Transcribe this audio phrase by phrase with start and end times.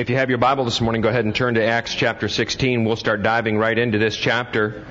[0.00, 2.86] If you have your Bible this morning, go ahead and turn to Acts chapter 16.
[2.86, 4.86] We'll start diving right into this chapter.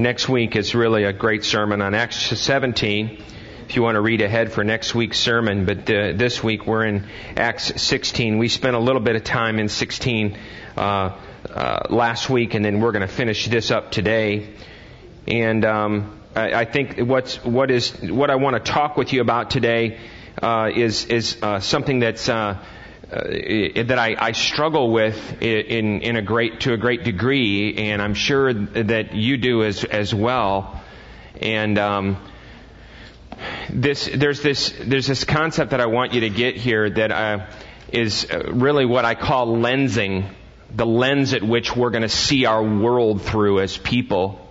[0.00, 3.22] Next week is really a great sermon on Acts 17.
[3.68, 6.84] If you want to read ahead for next week's sermon, but uh, this week we're
[6.84, 8.38] in Acts 16.
[8.38, 10.36] We spent a little bit of time in 16
[10.76, 10.80] uh,
[11.48, 14.56] uh, last week, and then we're going to finish this up today.
[15.28, 19.20] And um, I, I, think what's what is what I want to talk with you
[19.20, 20.00] about today
[20.42, 22.28] uh, is is uh, something that's
[23.12, 28.00] uh, that I, I, struggle with in, in a great to a great degree, and
[28.00, 30.80] I'm sure that you do as as well.
[31.38, 32.16] And um,
[33.68, 37.46] this there's this there's this concept that I want you to get here that uh,
[37.92, 40.32] is uh, really what I call lensing,
[40.74, 44.41] the lens at which we're going to see our world through as people.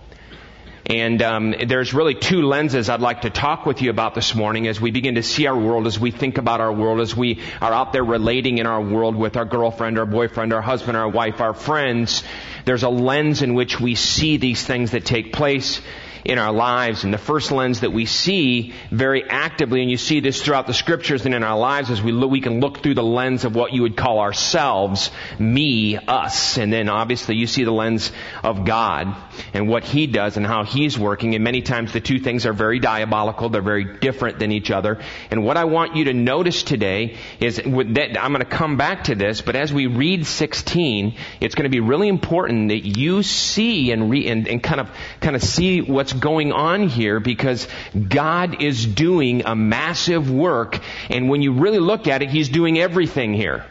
[0.86, 4.66] And um, there's really two lenses I'd like to talk with you about this morning
[4.66, 7.40] as we begin to see our world, as we think about our world, as we
[7.60, 11.08] are out there relating in our world with our girlfriend, our boyfriend, our husband, our
[11.08, 12.24] wife, our friends.
[12.64, 15.80] There's a lens in which we see these things that take place
[16.24, 17.04] in our lives.
[17.04, 20.74] And the first lens that we see very actively, and you see this throughout the
[20.74, 23.54] scriptures and in our lives, is we, look, we can look through the lens of
[23.54, 26.58] what you would call ourselves, me, us.
[26.58, 28.12] And then obviously you see the lens
[28.42, 29.14] of God
[29.52, 31.34] and what He does and how He's working.
[31.34, 33.48] And many times the two things are very diabolical.
[33.48, 35.00] They're very different than each other.
[35.30, 39.04] And what I want you to notice today is that I'm going to come back
[39.04, 43.22] to this, but as we read 16, it's going to be really important that you
[43.22, 47.20] see and, re, and, and kind of kind of see what's what's going on here
[47.20, 52.48] because God is doing a massive work and when you really look at it, He's
[52.48, 53.64] doing everything here.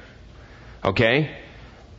[0.84, 1.36] Okay?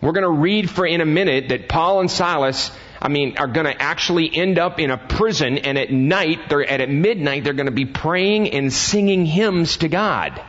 [0.01, 3.49] We're going to read for in a minute that Paul and Silas I mean, are
[3.49, 7.53] going to actually end up in a prison and at night, they're, at midnight, they're
[7.53, 10.41] going to be praying and singing hymns to God.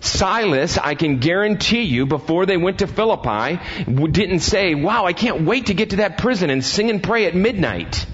[0.00, 3.60] Silas, I can guarantee you, before they went to Philippi,
[4.10, 7.26] didn't say, wow, I can't wait to get to that prison and sing and pray
[7.26, 8.06] at midnight.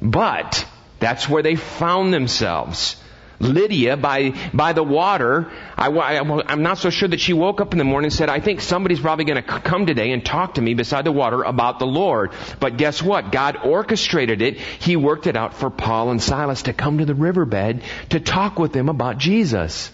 [0.00, 0.66] But
[1.00, 2.96] that's where they found themselves.
[3.40, 7.78] Lydia by, by the water, I, am not so sure that she woke up in
[7.78, 10.60] the morning and said, I think somebody's probably going to come today and talk to
[10.60, 12.32] me beside the water about the Lord.
[12.58, 13.30] But guess what?
[13.30, 14.58] God orchestrated it.
[14.58, 18.58] He worked it out for Paul and Silas to come to the riverbed to talk
[18.58, 19.92] with them about Jesus.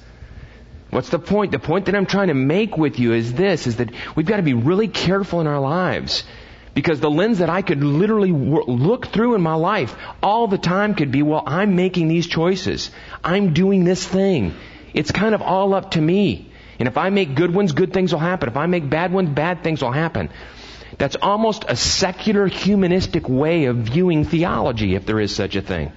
[0.89, 1.51] What's the point?
[1.51, 4.37] The point that I'm trying to make with you is this, is that we've got
[4.37, 6.25] to be really careful in our lives
[6.75, 10.95] because the lens that I could literally look through in my life all the time
[10.95, 12.91] could be, well, I'm making these choices.
[13.23, 14.55] I'm doing this thing.
[14.93, 16.51] It's kind of all up to me.
[16.79, 18.49] And if I make good ones, good things will happen.
[18.49, 20.31] If I make bad ones, bad things will happen.
[20.99, 25.93] That's almost a secular humanistic way of viewing theology, if there is such a thing.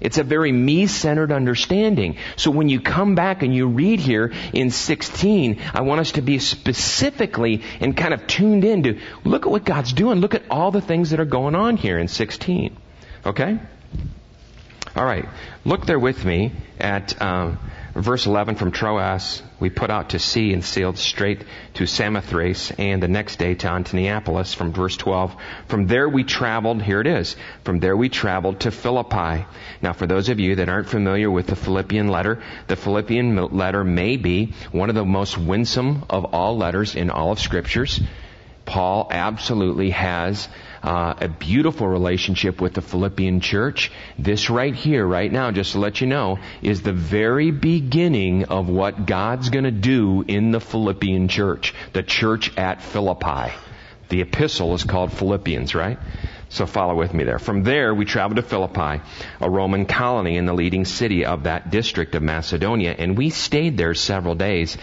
[0.00, 2.16] It's a very me-centered understanding.
[2.36, 6.22] So when you come back and you read here in 16, I want us to
[6.22, 10.20] be specifically and kind of tuned in to look at what God's doing.
[10.20, 12.76] Look at all the things that are going on here in 16.
[13.26, 13.58] Okay?
[14.96, 15.28] All right.
[15.64, 17.58] Look there with me at um,
[18.00, 21.44] verse 11 from Troas, we put out to sea and sailed straight
[21.74, 25.34] to Samothrace and the next day to Antiopolis from verse 12.
[25.66, 29.44] From there we traveled, here it is, from there we traveled to Philippi.
[29.82, 33.84] Now for those of you that aren't familiar with the Philippian letter, the Philippian letter
[33.84, 38.00] may be one of the most winsome of all letters in all of scriptures.
[38.64, 40.48] Paul absolutely has
[40.82, 43.90] uh, a beautiful relationship with the Philippian church.
[44.18, 48.68] This right here, right now, just to let you know, is the very beginning of
[48.68, 53.52] what God's going to do in the Philippian church, the church at Philippi.
[54.08, 55.98] The epistle is called Philippians, right?
[56.52, 57.38] So follow with me there.
[57.38, 59.00] From there, we traveled to Philippi,
[59.40, 63.76] a Roman colony in the leading city of that district of Macedonia, and we stayed
[63.76, 64.76] there several days.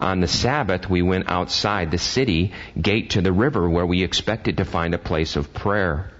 [0.00, 4.56] On the Sabbath, we went outside the city gate to the river where we expected
[4.56, 6.10] to find a place of prayer.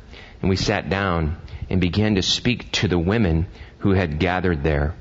[0.40, 1.36] And we sat down
[1.68, 3.48] and began to speak to the women
[3.78, 4.94] who had gathered there.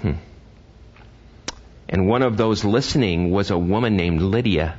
[0.00, 0.12] Hmm.
[1.88, 4.78] And one of those listening was a woman named Lydia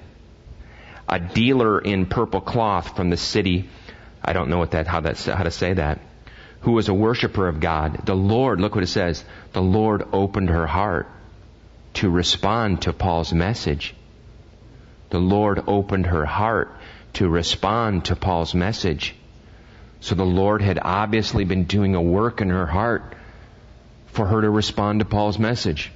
[1.07, 3.69] a dealer in purple cloth from the city.
[4.23, 5.99] I don't know what that, how that, how to say that.
[6.61, 8.05] Who was a worshiper of God.
[8.05, 9.23] The Lord, look what it says.
[9.53, 11.07] The Lord opened her heart
[11.95, 13.95] to respond to Paul's message.
[15.09, 16.71] The Lord opened her heart
[17.13, 19.15] to respond to Paul's message.
[20.01, 23.15] So the Lord had obviously been doing a work in her heart
[24.07, 25.91] for her to respond to Paul's message.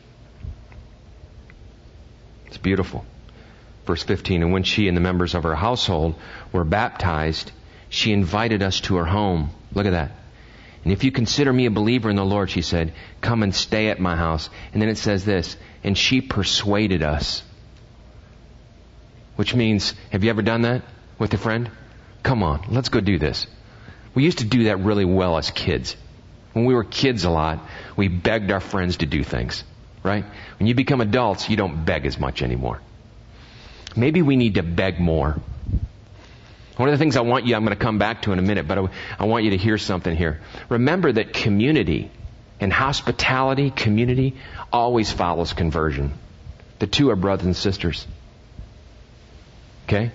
[2.47, 3.05] It's beautiful.
[3.85, 6.15] Verse 15, and when she and the members of her household
[6.51, 7.51] were baptized,
[7.89, 9.49] she invited us to her home.
[9.73, 10.11] Look at that.
[10.83, 13.89] And if you consider me a believer in the Lord, she said, come and stay
[13.89, 14.49] at my house.
[14.73, 17.43] And then it says this, and she persuaded us.
[19.35, 20.83] Which means, have you ever done that
[21.19, 21.69] with a friend?
[22.23, 23.47] Come on, let's go do this.
[24.13, 25.95] We used to do that really well as kids.
[26.53, 27.59] When we were kids a lot,
[27.95, 29.63] we begged our friends to do things,
[30.03, 30.25] right?
[30.59, 32.81] When you become adults, you don't beg as much anymore.
[33.95, 35.37] Maybe we need to beg more.
[36.77, 38.41] One of the things I want you, I'm going to come back to in a
[38.41, 38.89] minute, but I,
[39.19, 40.41] I want you to hear something here.
[40.69, 42.09] Remember that community
[42.59, 44.35] and hospitality, community,
[44.71, 46.13] always follows conversion.
[46.79, 48.07] The two are brothers and sisters.
[49.87, 50.11] Okay?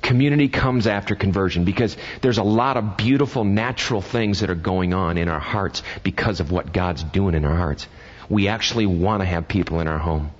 [0.00, 4.94] Community comes after conversion because there's a lot of beautiful natural things that are going
[4.94, 7.86] on in our hearts because of what God's doing in our hearts.
[8.28, 10.30] We actually want to have people in our home.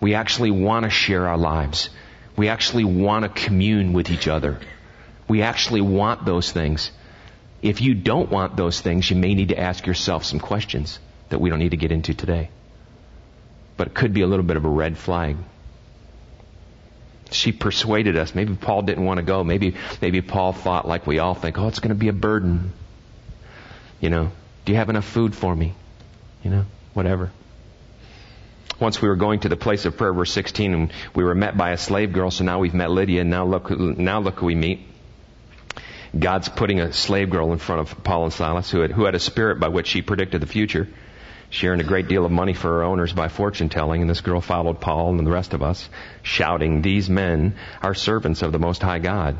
[0.00, 1.90] We actually want to share our lives.
[2.36, 4.58] We actually want to commune with each other.
[5.28, 6.90] We actually want those things.
[7.60, 10.98] If you don't want those things, you may need to ask yourself some questions
[11.28, 12.50] that we don't need to get into today.
[13.76, 15.36] But it could be a little bit of a red flag
[17.34, 18.34] she persuaded us.
[18.34, 19.44] Maybe Paul didn't want to go.
[19.44, 22.72] Maybe, maybe Paul thought like we all think, oh, it's going to be a burden.
[24.00, 24.32] You know,
[24.64, 25.74] do you have enough food for me?
[26.42, 26.64] You know,
[26.94, 27.30] whatever.
[28.82, 31.56] Once we were going to the place of prayer, verse 16, and we were met
[31.56, 34.46] by a slave girl, so now we've met Lydia, and now look, now look who
[34.46, 34.80] we meet.
[36.18, 39.14] God's putting a slave girl in front of Paul and Silas, who had, who had
[39.14, 40.88] a spirit by which she predicted the future.
[41.48, 44.20] She earned a great deal of money for her owners by fortune telling, and this
[44.20, 45.88] girl followed Paul and the rest of us,
[46.24, 49.38] shouting, These men are servants of the Most High God,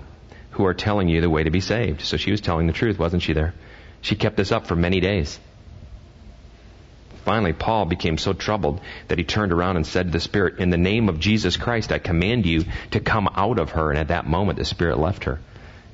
[0.53, 2.03] who are telling you the way to be saved.
[2.03, 3.55] So she was telling the truth, wasn't she there?
[4.03, 5.41] She kept this up for many days.
[7.24, 10.70] Finally, Paul became so troubled that he turned around and said to the Spirit, In
[10.70, 13.90] the name of Jesus Christ, I command you to come out of her.
[13.90, 15.38] And at that moment, the Spirit left her.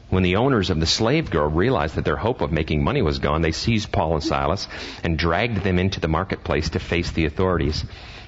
[0.08, 3.18] When the owners of the slave girl realized that their hope of making money was
[3.18, 4.66] gone, they seized Paul and Silas
[5.04, 7.84] and dragged them into the marketplace to face the authorities.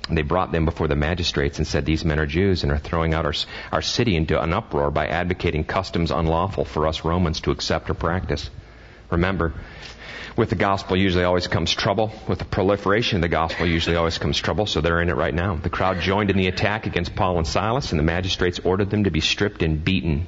[0.06, 2.78] And they brought them before the magistrates and said, These men are Jews and are
[2.78, 3.34] throwing out our,
[3.72, 7.94] our city into an uproar by advocating customs unlawful for us Romans to accept or
[7.94, 8.50] practice.
[9.10, 9.54] Remember,
[10.40, 12.10] with the gospel usually always comes trouble.
[12.26, 15.34] With the proliferation of the gospel usually always comes trouble, so they're in it right
[15.34, 15.56] now.
[15.56, 19.04] The crowd joined in the attack against Paul and Silas, and the magistrates ordered them
[19.04, 20.26] to be stripped and beaten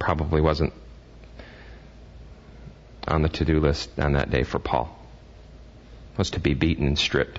[0.00, 0.72] probably wasn't
[3.06, 4.98] on the to-do list on that day for Paul.
[6.16, 7.38] Was to be beaten and stripped.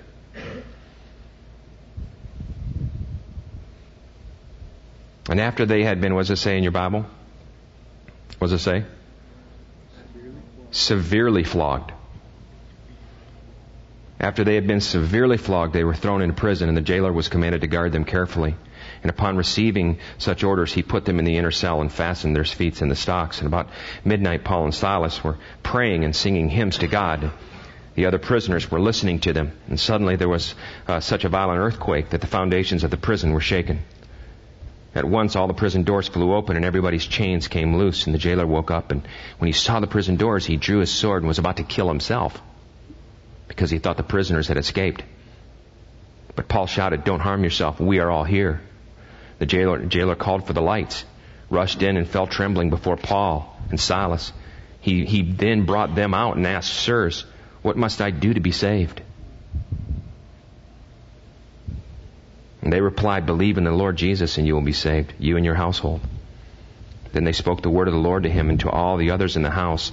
[5.30, 7.06] And after they had been, what does it say in your Bible?
[8.40, 8.86] What does it say?
[10.72, 11.92] Severely flogged.
[14.20, 17.28] After they had been severely flogged, they were thrown into prison, and the jailer was
[17.28, 18.56] commanded to guard them carefully.
[19.02, 22.44] And upon receiving such orders, he put them in the inner cell and fastened their
[22.44, 23.40] feet in the stocks.
[23.40, 23.70] And about
[24.06, 27.32] midnight, Paul and Silas were praying and singing hymns to God.
[27.96, 29.54] The other prisoners were listening to them.
[29.68, 30.54] And suddenly there was
[30.88, 33.82] uh, such a violent earthquake that the foundations of the prison were shaken.
[34.94, 38.20] At once all the prison doors flew open and everybody's chains came loose and the
[38.20, 39.02] jailer woke up and
[39.38, 41.88] when he saw the prison doors he drew his sword and was about to kill
[41.88, 42.42] himself
[43.48, 45.04] because he thought the prisoners had escaped.
[46.36, 47.80] But Paul shouted, don't harm yourself.
[47.80, 48.62] We are all here.
[49.40, 51.04] The jailer, jailer called for the lights,
[51.50, 54.32] rushed in and fell trembling before Paul and Silas.
[54.80, 57.26] He, he then brought them out and asked, Sirs,
[57.62, 59.02] what must I do to be saved?
[62.72, 65.44] And they replied, Believe in the Lord Jesus and you will be saved, you and
[65.44, 66.00] your household.
[67.12, 69.36] Then they spoke the word of the Lord to him and to all the others
[69.36, 69.92] in the house.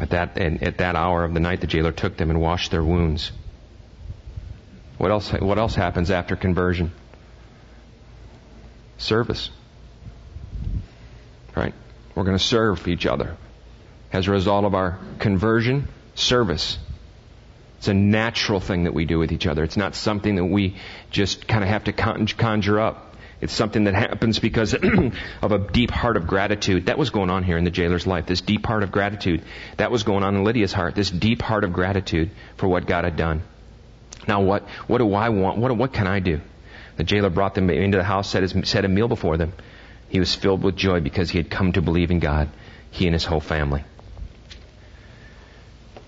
[0.00, 2.82] At that, at that hour of the night, the jailer took them and washed their
[2.82, 3.30] wounds.
[4.98, 6.90] What else, what else happens after conversion?
[8.98, 9.48] Service.
[11.54, 11.74] Right?
[12.16, 13.36] We're going to serve each other.
[14.12, 16.80] As a result of our conversion, service.
[17.82, 19.64] It's a natural thing that we do with each other.
[19.64, 20.76] It's not something that we
[21.10, 23.16] just kind of have to conjure up.
[23.40, 24.72] It's something that happens because
[25.42, 26.86] of a deep heart of gratitude.
[26.86, 28.26] That was going on here in the jailer's life.
[28.26, 29.42] This deep heart of gratitude.
[29.78, 30.94] That was going on in Lydia's heart.
[30.94, 33.42] This deep heart of gratitude for what God had done.
[34.28, 35.58] Now what, what do I want?
[35.58, 36.40] What, what can I do?
[36.98, 39.54] The jailer brought them into the house, set, his, set a meal before them.
[40.08, 42.48] He was filled with joy because he had come to believe in God,
[42.92, 43.82] he and his whole family.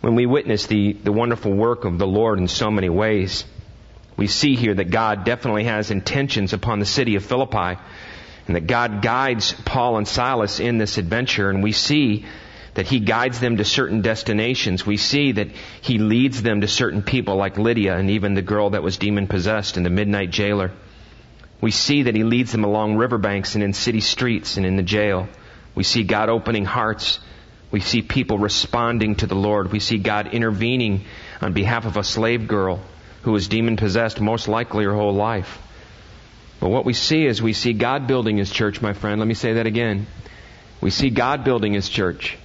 [0.04, 3.46] When we witness the, the wonderful work of the Lord in so many ways,
[4.18, 7.80] we see here that God definitely has intentions upon the city of Philippi
[8.46, 12.26] and that God guides Paul and Silas in this adventure and we see
[12.75, 14.84] that he guides them to certain destinations.
[14.84, 15.49] We see that
[15.80, 19.26] he leads them to certain people like Lydia and even the girl that was demon
[19.26, 20.73] possessed and the midnight jailer.
[21.62, 24.82] We see that He leads them along riverbanks and in city streets and in the
[24.82, 25.28] jail.
[25.75, 27.20] We see God opening hearts.
[27.71, 29.73] We see people responding to the Lord.
[29.73, 31.04] We see God intervening
[31.40, 32.80] on behalf of a slave girl
[33.23, 35.61] who was demon possessed most likely her whole life.
[36.61, 39.18] But what we see is we see God building His church, my friend.
[39.18, 40.06] Let me say that again.
[40.80, 42.38] We see God building His church.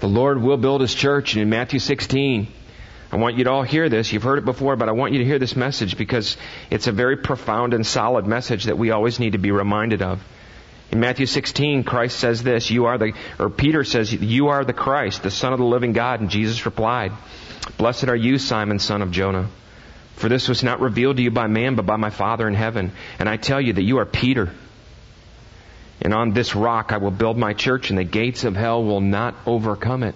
[0.00, 1.34] The Lord will build His church.
[1.34, 2.48] And in Matthew 16,
[3.12, 4.12] I want you to all hear this.
[4.12, 6.36] You've heard it before, but I want you to hear this message because
[6.70, 10.20] it's a very profound and solid message that we always need to be reminded of.
[10.90, 14.72] In Matthew 16, Christ says this, you are the, or Peter says, you are the
[14.72, 16.20] Christ, the Son of the living God.
[16.20, 17.12] And Jesus replied,
[17.78, 19.48] Blessed are you, Simon, son of Jonah.
[20.16, 22.92] For this was not revealed to you by man, but by my Father in heaven.
[23.18, 24.52] And I tell you that you are Peter.
[26.00, 29.00] And on this rock I will build my church, and the gates of hell will
[29.00, 30.14] not overcome it.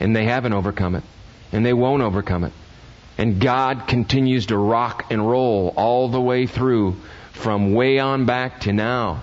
[0.00, 1.04] And they haven't overcome it.
[1.52, 2.52] And they won't overcome it.
[3.16, 6.96] And God continues to rock and roll all the way through
[7.38, 9.22] from way on back to now.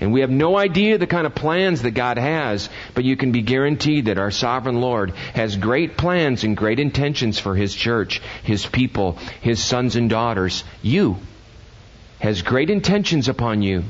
[0.00, 3.32] And we have no idea the kind of plans that God has, but you can
[3.32, 8.22] be guaranteed that our sovereign Lord has great plans and great intentions for His church,
[8.42, 10.64] His people, His sons and daughters.
[10.80, 11.18] You
[12.18, 13.84] has great intentions upon you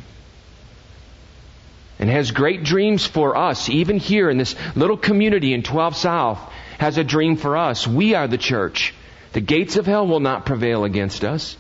[2.01, 6.41] and has great dreams for us, even here in this little community in 12 South,
[6.79, 7.87] has a dream for us.
[7.87, 8.95] We are the church.
[9.33, 11.57] The gates of hell will not prevail against us.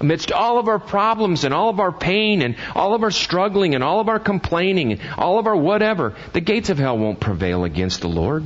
[0.00, 3.74] Amidst all of our problems and all of our pain and all of our struggling
[3.74, 7.18] and all of our complaining and all of our whatever, the gates of hell won't
[7.18, 8.44] prevail against the Lord.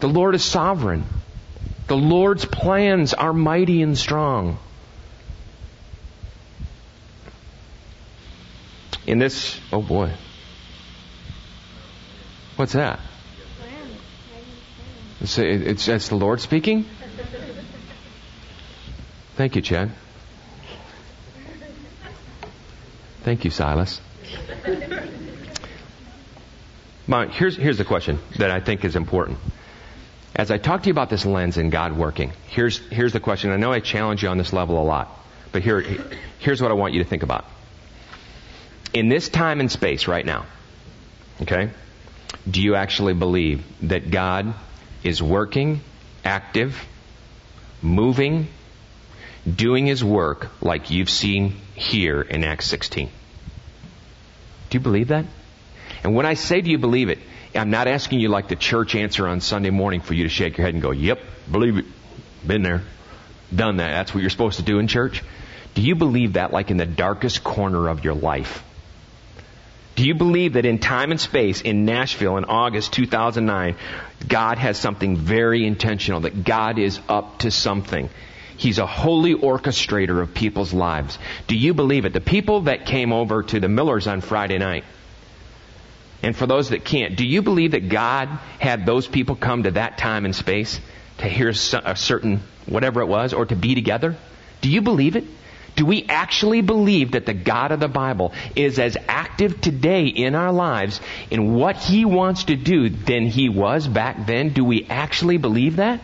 [0.00, 1.04] The Lord is sovereign.
[1.88, 4.58] The Lord's plans are mighty and strong.
[9.06, 10.12] In this, oh boy.
[12.56, 13.00] What's that?
[15.20, 16.86] It's, it's, it's the Lord speaking?
[19.36, 19.90] Thank you, Chad.
[23.26, 24.00] Thank you, Silas.
[27.08, 29.40] Here's, here's the question that I think is important.
[30.36, 33.50] As I talk to you about this lens and God working, here's, here's the question.
[33.50, 35.10] I know I challenge you on this level a lot,
[35.50, 35.80] but here,
[36.38, 37.44] here's what I want you to think about.
[38.94, 40.46] In this time and space right now,
[41.42, 41.70] okay,
[42.48, 44.54] do you actually believe that God
[45.02, 45.80] is working,
[46.24, 46.80] active,
[47.82, 48.46] moving,
[49.52, 53.08] doing His work like you've seen here in Acts 16.
[54.70, 55.26] Do you believe that?
[56.02, 57.18] And when I say do you believe it,
[57.54, 60.58] I'm not asking you like the church answer on Sunday morning for you to shake
[60.58, 61.84] your head and go, yep, believe it.
[62.46, 62.82] Been there.
[63.54, 63.88] Done that.
[63.88, 65.22] That's what you're supposed to do in church.
[65.74, 68.62] Do you believe that like in the darkest corner of your life?
[69.94, 73.76] Do you believe that in time and space in Nashville in August 2009,
[74.28, 78.10] God has something very intentional, that God is up to something?
[78.56, 81.18] He's a holy orchestrator of people's lives.
[81.46, 82.12] Do you believe it?
[82.12, 84.84] The people that came over to the Millers on Friday night,
[86.22, 89.72] and for those that can't, do you believe that God had those people come to
[89.72, 90.80] that time and space
[91.18, 91.54] to hear a
[91.96, 94.16] certain whatever it was or to be together?
[94.60, 95.24] Do you believe it?
[95.76, 100.34] Do we actually believe that the God of the Bible is as active today in
[100.34, 104.48] our lives in what He wants to do than He was back then?
[104.48, 106.00] Do we actually believe that?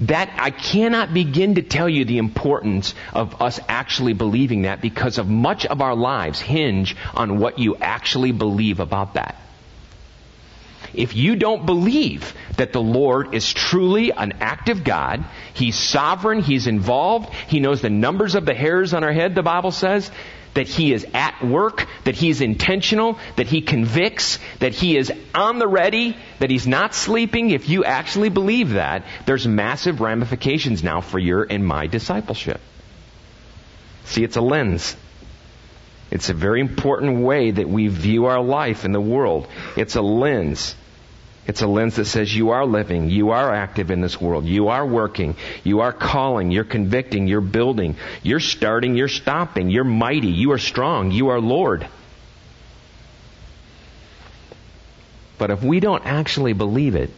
[0.00, 5.16] That, I cannot begin to tell you the importance of us actually believing that because
[5.16, 9.40] of much of our lives hinge on what you actually believe about that.
[10.92, 15.24] If you don't believe that the Lord is truly an active God,
[15.54, 19.42] He's sovereign, He's involved, He knows the numbers of the hairs on our head, the
[19.42, 20.10] Bible says,
[20.56, 25.58] that He is at work, that He's intentional, that He convicts, that He is on
[25.58, 31.00] the ready, that He's not sleeping, if you actually believe that, there's massive ramifications now
[31.00, 32.60] for your and my discipleship.
[34.06, 34.96] See, it's a lens.
[36.10, 39.48] It's a very important way that we view our life in the world.
[39.76, 40.74] It's a lens.
[41.46, 44.68] It's a lens that says you are living, you are active in this world, you
[44.68, 50.28] are working, you are calling, you're convicting, you're building, you're starting, you're stopping, you're mighty,
[50.28, 51.86] you are strong, you are Lord.
[55.38, 57.10] But if we don't actually believe it,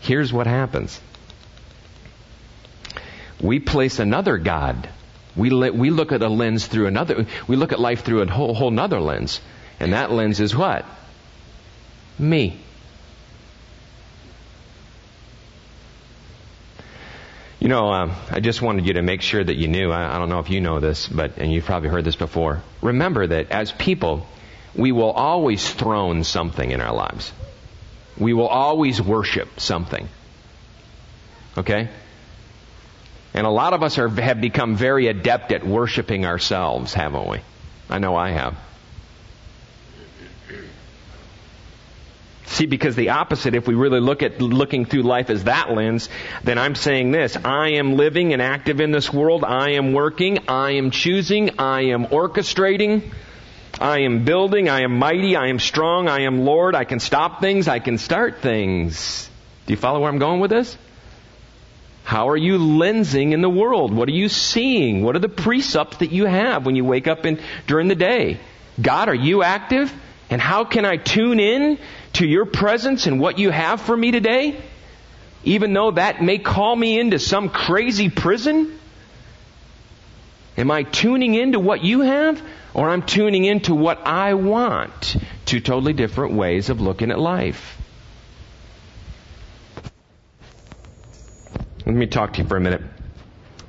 [0.00, 1.00] here's what happens.
[3.40, 4.88] We place another God.
[5.34, 8.54] We, we look at a lens through another, we look at life through a whole,
[8.54, 9.40] whole nother lens.
[9.80, 10.84] And that lens is what?
[12.18, 12.60] Me.
[17.60, 19.90] You know, um, I just wanted you to make sure that you knew.
[19.90, 22.62] I, I don't know if you know this, but and you've probably heard this before.
[22.82, 24.26] Remember that as people,
[24.76, 27.32] we will always throne something in our lives.
[28.16, 30.08] We will always worship something.
[31.56, 31.88] Okay?
[33.34, 37.38] And a lot of us are, have become very adept at worshiping ourselves, haven't we?
[37.90, 38.56] I know I have.
[42.58, 46.08] See, because the opposite, if we really look at looking through life as that lens,
[46.42, 47.36] then I'm saying this.
[47.36, 49.44] I am living and active in this world.
[49.44, 50.48] I am working.
[50.48, 51.60] I am choosing.
[51.60, 53.12] I am orchestrating.
[53.80, 54.68] I am building.
[54.68, 55.36] I am mighty.
[55.36, 56.08] I am strong.
[56.08, 56.74] I am Lord.
[56.74, 57.68] I can stop things.
[57.68, 59.30] I can start things.
[59.66, 60.76] Do you follow where I'm going with this?
[62.02, 63.94] How are you lensing in the world?
[63.94, 65.04] What are you seeing?
[65.04, 68.40] What are the precepts that you have when you wake up in, during the day?
[68.82, 69.94] God, are you active?
[70.28, 71.78] And how can I tune in
[72.14, 74.60] to your presence and what you have for me today?
[75.44, 78.78] Even though that may call me into some crazy prison?
[80.56, 82.42] Am I tuning into what you have?
[82.74, 85.16] Or I'm tuning into what I want?
[85.44, 87.78] Two totally different ways of looking at life.
[91.86, 92.82] Let me talk to you for a minute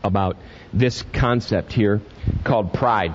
[0.03, 0.37] about
[0.73, 2.01] this concept here
[2.43, 3.13] called pride.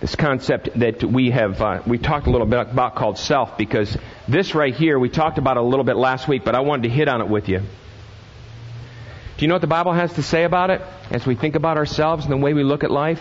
[0.00, 3.96] This concept that we have, uh, we talked a little bit about called self because
[4.28, 6.88] this right here, we talked about a little bit last week, but I wanted to
[6.88, 7.58] hit on it with you.
[7.58, 11.76] Do you know what the Bible has to say about it as we think about
[11.76, 13.20] ourselves and the way we look at life?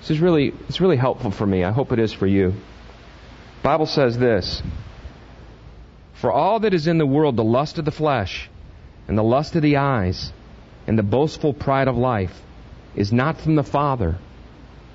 [0.00, 1.64] This is really, it's really helpful for me.
[1.64, 2.50] I hope it is for you.
[2.50, 4.62] The Bible says this.
[6.14, 8.50] For all that is in the world, the lust of the flesh,
[9.08, 10.32] and the lust of the eyes
[10.86, 12.42] and the boastful pride of life
[12.94, 14.18] is not from the Father,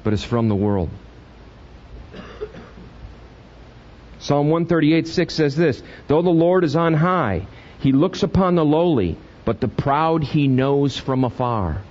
[0.04, 0.90] but is from the world.
[4.20, 7.48] Psalm 138 6 says this Though the Lord is on high,
[7.80, 11.82] he looks upon the lowly, but the proud he knows from afar.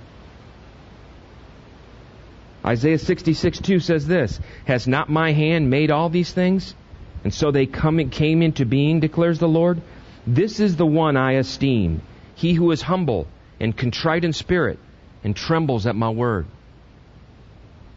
[2.63, 6.75] Isaiah 66 2 says this Has not my hand made all these things?
[7.23, 9.81] And so they come, and came into being, declares the Lord.
[10.25, 12.01] This is the one I esteem.
[12.35, 13.27] He who is humble
[13.59, 14.79] and contrite in spirit
[15.23, 16.45] and trembles at my word.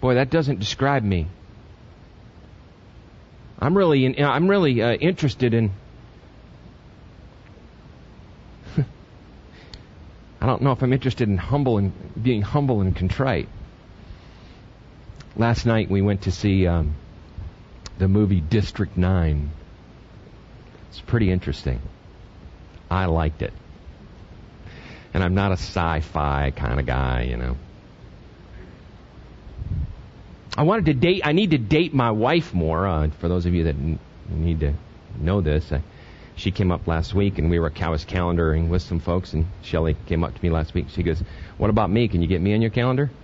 [0.02, 1.28] Boy, that doesn't describe me.
[3.58, 5.70] I'm really, in, I'm really uh, interested in.
[10.40, 11.92] I don't know if I'm interested in humble and
[12.22, 13.48] being humble and contrite.
[15.36, 16.96] Last night we went to see um,
[17.98, 19.52] the movie District Nine.
[20.90, 21.80] It's pretty interesting.
[22.90, 23.54] I liked it
[25.14, 27.56] and I'm not a sci-fi kind of guy, you know.
[30.56, 31.22] I wanted to date.
[31.24, 32.86] I need to date my wife more.
[32.86, 33.98] Uh, for those of you that n-
[34.30, 34.74] need to
[35.20, 35.80] know this, uh,
[36.36, 39.46] she came up last week, and we were I was calendaring with some folks, and
[39.62, 40.86] Shelly came up to me last week.
[40.90, 41.22] She goes,
[41.56, 42.06] "What about me?
[42.06, 43.10] Can you get me on your calendar?"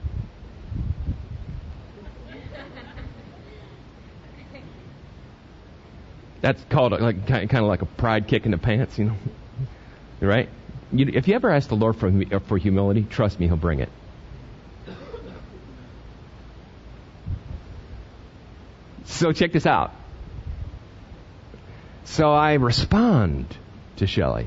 [6.41, 9.17] That's called a, like kind of like a pride kick in the pants, you know,
[10.23, 10.49] right?
[10.93, 12.11] You, if you ever ask the Lord for,
[12.41, 13.91] for humility, trust me, He'll bring it.
[19.19, 19.91] So check this out.
[22.05, 23.47] So I respond
[23.97, 24.47] to Shelley.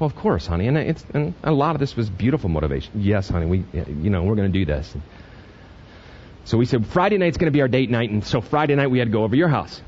[0.00, 3.00] Well, of course, honey, and it's and a lot of this was beautiful motivation.
[3.00, 4.92] Yes, honey, we you know we're going to do this.
[6.46, 8.90] So we said Friday night's going to be our date night, and so Friday night
[8.90, 9.80] we had to go over your house.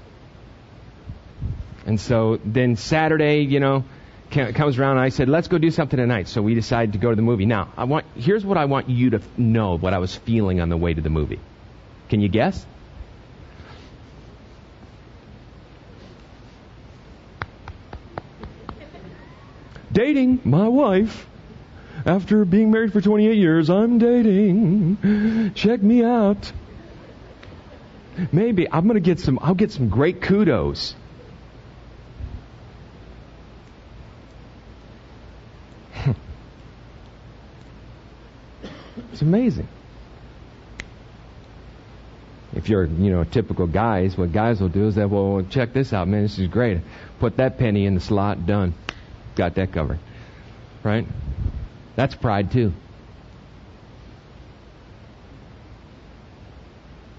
[1.85, 3.85] And so then Saturday, you know,
[4.31, 6.29] comes around and I said, let's go do something tonight.
[6.29, 7.47] So we decided to go to the movie.
[7.47, 10.69] Now, I want, here's what I want you to know what I was feeling on
[10.69, 11.41] the way to the movie.
[12.11, 12.65] Can you guess?
[19.99, 21.27] Dating my wife.
[22.07, 25.53] After being married for 28 years, I'm dating.
[25.57, 26.53] Check me out.
[28.31, 30.95] Maybe I'm going to get some, I'll get some great kudos
[39.13, 39.67] It's amazing.
[42.55, 45.93] If you're, you know, typical guys, what guys will do is that, well, check this
[45.93, 46.79] out, man, this is great.
[47.19, 48.75] Put that penny in the slot, done.
[49.39, 50.01] Got that covered.
[50.83, 51.07] Right?
[51.95, 52.73] That's pride too.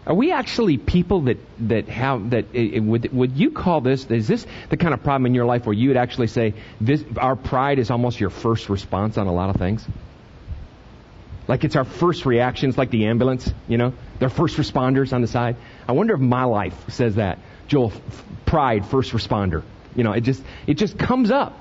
[0.05, 1.38] Are we actually people that
[1.69, 2.53] that have that?
[2.53, 4.05] It, would would you call this?
[4.08, 7.05] Is this the kind of problem in your life where you would actually say this?
[7.15, 9.88] Our pride is almost your first response on a lot of things.
[11.47, 13.93] Like it's our first reactions, like the ambulance, you know?
[14.19, 15.55] They're first responders on the side.
[15.88, 17.39] I wonder if my life says that.
[17.67, 17.93] Joel,
[18.45, 19.63] pride, first responder.
[19.95, 21.53] You know, it just, it just comes up.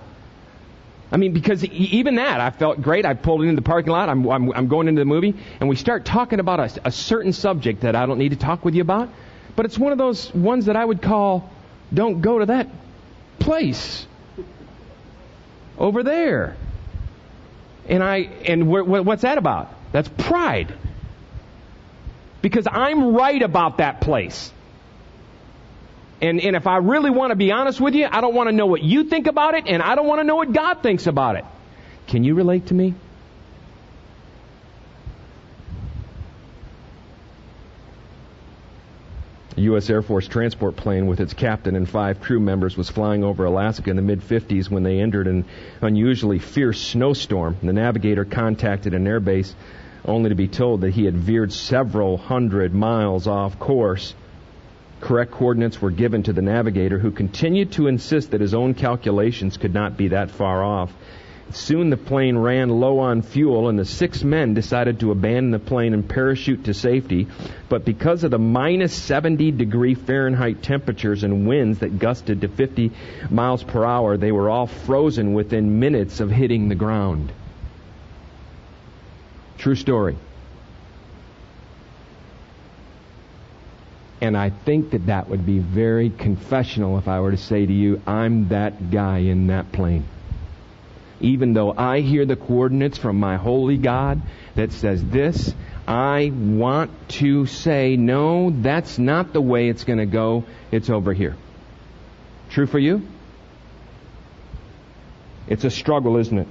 [1.10, 3.06] I mean, because even that, I felt great.
[3.06, 4.08] I pulled into the parking lot.
[4.08, 7.32] I'm, I'm, I'm going into the movie, and we start talking about a, a certain
[7.32, 9.08] subject that I don't need to talk with you about.
[9.56, 11.50] But it's one of those ones that I would call,
[11.92, 12.68] don't go to that
[13.38, 14.06] place
[15.78, 16.56] over there.
[17.88, 19.72] And I, and what's that about?
[19.92, 20.74] That's pride.
[22.42, 24.52] Because I'm right about that place.
[26.20, 28.54] And, and if I really want to be honest with you, I don't want to
[28.54, 31.06] know what you think about it, and I don't want to know what God thinks
[31.06, 31.44] about it.
[32.08, 32.94] Can you relate to me?
[39.56, 39.90] A U.S.
[39.90, 43.90] Air Force transport plane with its captain and five crew members was flying over Alaska
[43.90, 45.46] in the mid 50s when they entered an
[45.80, 47.56] unusually fierce snowstorm.
[47.60, 49.52] The navigator contacted an airbase
[50.04, 54.14] only to be told that he had veered several hundred miles off course.
[55.00, 59.56] Correct coordinates were given to the navigator, who continued to insist that his own calculations
[59.56, 60.92] could not be that far off.
[61.50, 65.58] Soon the plane ran low on fuel, and the six men decided to abandon the
[65.58, 67.26] plane and parachute to safety.
[67.70, 72.92] But because of the minus 70 degree Fahrenheit temperatures and winds that gusted to 50
[73.30, 77.32] miles per hour, they were all frozen within minutes of hitting the ground.
[79.56, 80.16] True story.
[84.20, 87.72] And I think that that would be very confessional if I were to say to
[87.72, 90.04] you, I'm that guy in that plane
[91.20, 94.22] even though I hear the coordinates from my holy God
[94.54, 95.52] that says this,
[95.86, 100.44] I want to say, no, that's not the way it's going to go.
[100.70, 101.36] It's over here.
[102.50, 103.06] True for you?
[105.48, 106.48] It's a struggle, isn't it?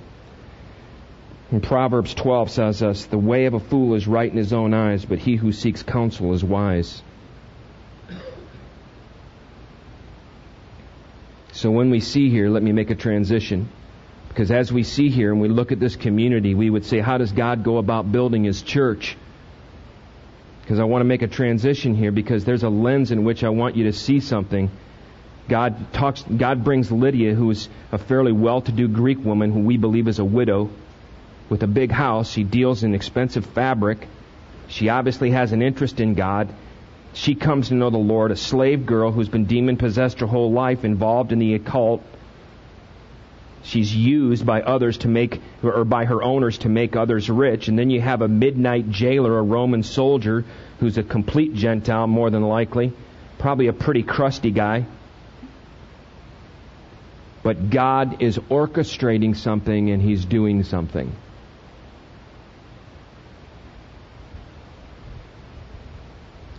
[1.52, 4.74] And Proverbs 12 says us, the way of a fool is right in his own
[4.74, 7.02] eyes, but he who seeks counsel is wise.
[11.58, 13.68] So when we see here, let me make a transition.
[14.28, 17.18] Because as we see here and we look at this community, we would say, how
[17.18, 19.18] does God go about building His church?
[20.62, 23.50] Because I want to make a transition here because there's a lens in which I
[23.50, 24.70] want you to see something.
[25.50, 30.08] God talks, God brings Lydia, who is a fairly well-to-do Greek woman who we believe
[30.08, 30.70] is a widow
[31.50, 32.30] with a big house.
[32.30, 34.08] She deals in expensive fabric.
[34.68, 36.54] She obviously has an interest in God.
[37.14, 40.52] She comes to know the Lord, a slave girl who's been demon possessed her whole
[40.52, 42.04] life, involved in the occult,
[43.68, 47.68] She's used by others to make, or by her owners to make others rich.
[47.68, 50.46] And then you have a midnight jailer, a Roman soldier,
[50.80, 52.94] who's a complete Gentile, more than likely.
[53.40, 54.86] Probably a pretty crusty guy.
[57.44, 61.12] But God is orchestrating something and He's doing something.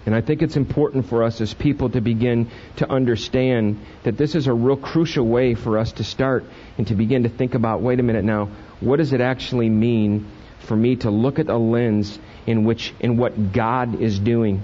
[0.09, 4.35] And I think it's important for us as people to begin to understand that this
[4.35, 6.47] is a real crucial way for us to start
[6.79, 8.49] and to begin to think about wait a minute now,
[8.81, 10.27] what does it actually mean
[10.61, 14.63] for me to look at a lens in which, in what God is doing?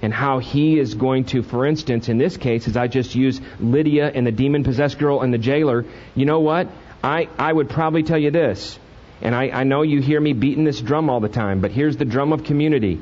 [0.00, 3.42] and how he is going to, for instance, in this case, as I just used
[3.60, 6.68] Lydia and the demon possessed girl and the jailer, you know what?
[7.04, 8.78] I, I would probably tell you this,
[9.20, 11.98] and I, I know you hear me beating this drum all the time, but here's
[11.98, 12.98] the drum of community.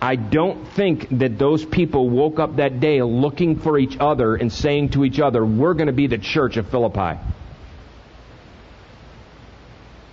[0.00, 4.52] I don't think that those people woke up that day looking for each other and
[4.52, 7.18] saying to each other, we're going to be the church of Philippi.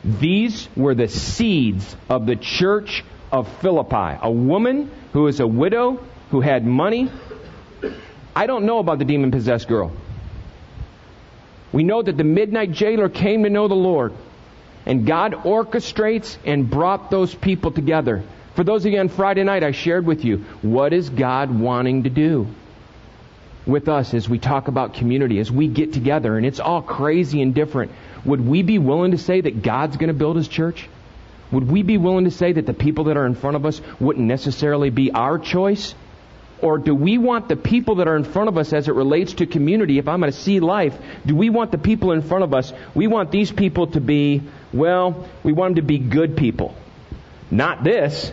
[0.04, 4.20] These were the seeds of the church of Philippi.
[4.22, 7.12] A woman who is a widow, who had money.
[8.36, 9.92] I don't know about the demon possessed girl.
[11.72, 14.14] We know that the midnight jailer came to know the Lord.
[14.86, 18.24] And God orchestrates and brought those people together.
[18.56, 22.04] For those of you on Friday night, I shared with you what is God wanting
[22.04, 22.48] to do
[23.68, 27.42] with us as we talk about community, as we get together, and it's all crazy
[27.42, 27.92] and different.
[28.24, 30.88] Would we be willing to say that God's going to build His church?
[31.52, 33.82] Would we be willing to say that the people that are in front of us
[34.00, 35.94] wouldn't necessarily be our choice?
[36.62, 39.34] Or do we want the people that are in front of us as it relates
[39.34, 42.46] to community, if I'm going to see life, do we want the people in front
[42.46, 46.38] of us, we want these people to be, well, we want them to be good
[46.38, 46.74] people.
[47.52, 48.32] Not this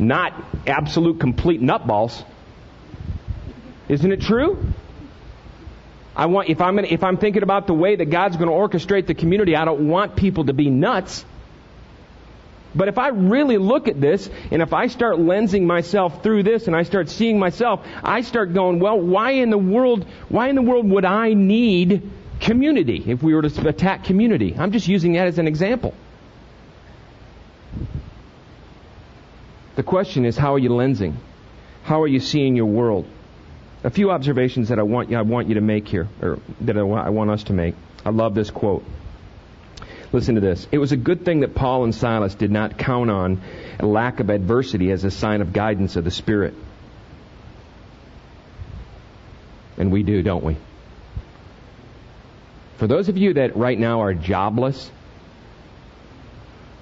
[0.00, 0.32] not
[0.66, 2.24] absolute complete nutballs.
[3.88, 4.72] Isn't it true?
[6.16, 8.54] I want if I'm gonna, if I'm thinking about the way that God's going to
[8.54, 11.24] orchestrate the community, I don't want people to be nuts.
[12.74, 16.68] But if I really look at this, and if I start lensing myself through this,
[16.68, 20.54] and I start seeing myself, I start going, well, why in the world, why in
[20.54, 22.08] the world would I need
[22.38, 24.54] community if we were to attack community?
[24.56, 25.94] I'm just using that as an example.
[29.76, 31.14] The question is, how are you lensing?
[31.82, 33.06] How are you seeing your world?
[33.82, 36.76] A few observations that I want you, I want you to make here, or that
[36.76, 37.74] I want, I want us to make.
[38.04, 38.84] I love this quote.
[40.12, 40.66] Listen to this.
[40.72, 43.40] It was a good thing that Paul and Silas did not count on
[43.78, 46.54] a lack of adversity as a sign of guidance of the Spirit.
[49.78, 50.56] And we do, don't we?
[52.76, 54.90] For those of you that right now are jobless,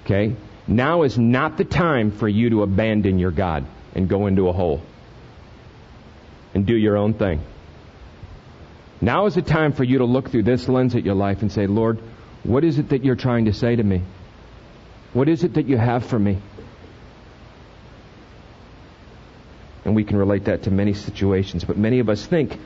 [0.09, 0.35] Okay?
[0.69, 4.53] Now is not the time for you to abandon your God and go into a
[4.53, 4.81] hole
[6.53, 7.41] and do your own thing.
[9.01, 11.51] Now is the time for you to look through this lens at your life and
[11.51, 11.99] say, Lord,
[12.43, 14.03] what is it that you're trying to say to me?
[15.13, 16.37] What is it that you have for me?
[19.85, 22.59] And we can relate that to many situations, but many of us think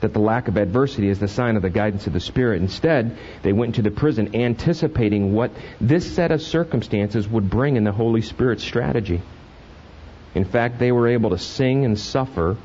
[0.00, 2.62] that the lack of adversity is the sign of the guidance of the Spirit.
[2.62, 7.84] Instead, they went into the prison anticipating what this set of circumstances would bring in
[7.84, 9.20] the Holy Spirit's strategy.
[10.34, 12.56] In fact, they were able to sing and suffer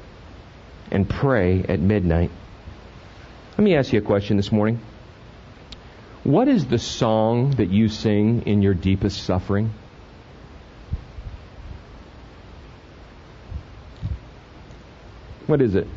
[0.91, 2.31] and pray at midnight.
[3.57, 4.79] Let me ask you a question this morning.
[6.23, 9.73] What is the song that you sing in your deepest suffering?
[15.47, 15.87] What is it?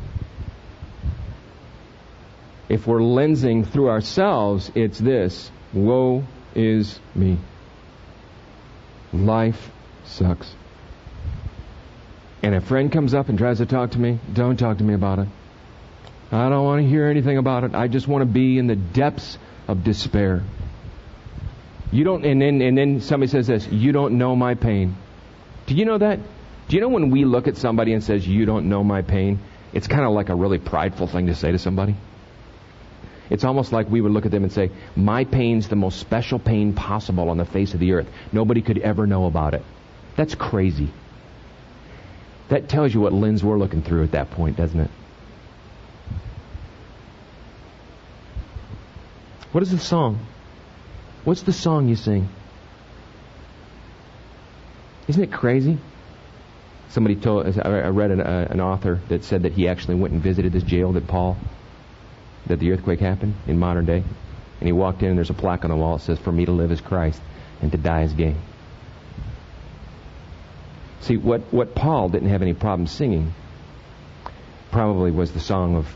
[2.69, 6.23] If we're lensing through ourselves, it's this Woe
[6.55, 7.37] is me.
[9.11, 9.71] Life
[10.05, 10.53] sucks.
[12.41, 14.93] And a friend comes up and tries to talk to me, don't talk to me
[14.93, 15.27] about it.
[16.31, 17.73] I don't want to hear anything about it.
[17.73, 20.43] I just want to be in the depths of despair.
[21.91, 24.95] You don't, and then, and then somebody says this, you don't know my pain.
[25.65, 26.19] Do you know that?
[26.67, 29.39] Do you know when we look at somebody and says, you don't know my pain?
[29.73, 31.95] It's kind of like a really prideful thing to say to somebody.
[33.29, 36.39] It's almost like we would look at them and say, my pain's the most special
[36.39, 38.07] pain possible on the face of the earth.
[38.31, 39.63] Nobody could ever know about it.
[40.15, 40.89] That's crazy.
[42.49, 44.91] That tells you what lens we're looking through at that point, doesn't it?
[49.51, 50.19] What is the song?
[51.23, 52.27] What's the song you sing?
[55.07, 55.77] Isn't it crazy?
[56.89, 60.23] Somebody told, I read an, uh, an author that said that he actually went and
[60.23, 61.37] visited this jail that Paul,
[62.47, 64.03] that the earthquake happened in modern day.
[64.59, 66.45] And he walked in and there's a plaque on the wall that says, For me
[66.45, 67.21] to live is Christ
[67.61, 68.37] and to die is gain.
[71.01, 73.33] See, what, what Paul didn't have any problem singing
[74.71, 75.87] probably was the song of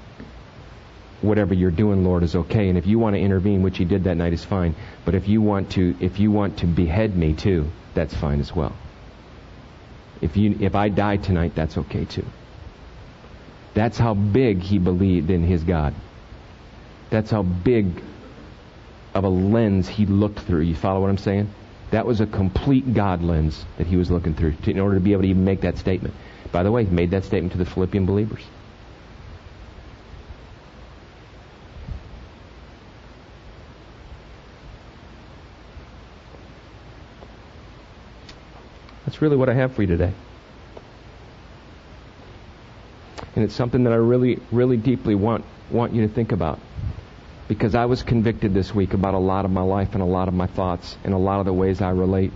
[1.21, 2.69] whatever you're doing, Lord, is okay.
[2.69, 4.75] And if you want to intervene, which he did that night, is fine.
[5.05, 8.55] But if you want to, if you want to behead me too, that's fine as
[8.55, 8.75] well.
[10.21, 12.25] If you, if I die tonight, that's okay too.
[13.73, 15.93] That's how big he believed in his God.
[17.13, 18.01] That's how big
[19.13, 20.61] of a lens he looked through.
[20.61, 21.47] You follow what I'm saying?
[21.91, 24.99] That was a complete God lens that he was looking through to, in order to
[24.99, 26.15] be able to even make that statement.
[26.51, 28.41] By the way, he made that statement to the Philippian believers.
[39.05, 40.13] That's really what I have for you today.
[43.35, 46.57] And it's something that I really, really deeply want, want you to think about
[47.47, 50.27] because I was convicted this week about a lot of my life and a lot
[50.27, 52.31] of my thoughts and a lot of the ways I relate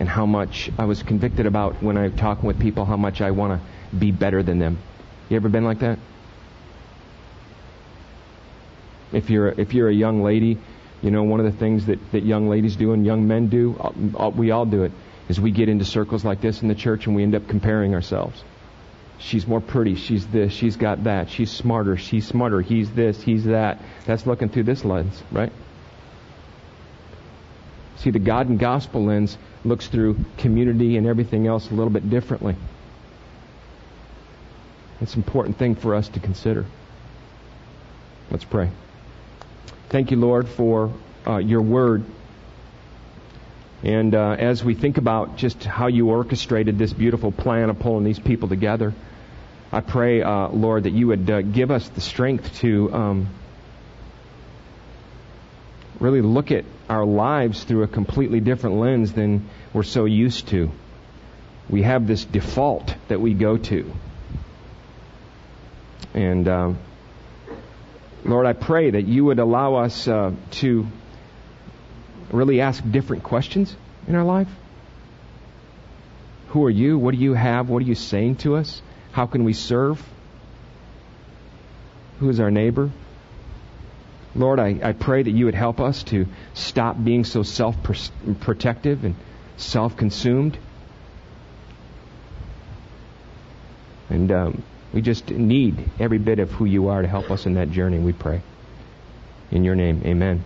[0.00, 3.30] and how much I was convicted about when I'm talking with people how much I
[3.30, 4.78] want to be better than them.
[5.28, 5.98] You ever been like that?
[9.12, 10.58] If you're if you're a young lady,
[11.02, 13.76] you know one of the things that, that young ladies do and young men do,
[14.18, 14.92] uh, we all do it,
[15.28, 17.94] is we get into circles like this in the church and we end up comparing
[17.94, 18.42] ourselves.
[19.22, 19.94] She's more pretty.
[19.94, 20.52] She's this.
[20.52, 21.30] She's got that.
[21.30, 21.96] She's smarter.
[21.96, 22.60] She's smarter.
[22.60, 23.22] He's this.
[23.22, 23.80] He's that.
[24.04, 25.52] That's looking through this lens, right?
[27.96, 32.10] See, the God and gospel lens looks through community and everything else a little bit
[32.10, 32.56] differently.
[35.00, 36.66] It's an important thing for us to consider.
[38.30, 38.70] Let's pray.
[39.88, 40.92] Thank you, Lord, for
[41.26, 42.04] uh, your word.
[43.82, 48.04] And uh, as we think about just how you orchestrated this beautiful plan of pulling
[48.04, 48.94] these people together,
[49.72, 53.28] I pray, uh, Lord, that you would uh, give us the strength to um,
[55.98, 60.70] really look at our lives through a completely different lens than we're so used to.
[61.68, 63.92] We have this default that we go to.
[66.14, 66.78] And um,
[68.24, 70.86] Lord, I pray that you would allow us uh, to
[72.30, 74.48] really ask different questions in our life.
[76.48, 76.98] Who are you?
[76.98, 77.68] What do you have?
[77.68, 78.82] What are you saying to us?
[79.12, 80.02] How can we serve?
[82.18, 82.90] Who is our neighbor?
[84.34, 87.76] Lord, I, I pray that you would help us to stop being so self
[88.40, 89.14] protective and
[89.56, 90.58] self consumed.
[94.08, 97.54] And um, we just need every bit of who you are to help us in
[97.54, 98.42] that journey, we pray.
[99.50, 100.44] In your name, amen.